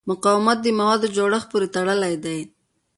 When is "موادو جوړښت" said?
0.79-1.47